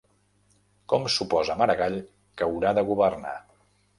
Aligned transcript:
Com 0.93 1.05
suposa 1.15 1.57
Maragall 1.59 1.99
que 2.41 2.47
haurà 2.47 2.75
de 2.79 2.87
governar? 2.91 3.37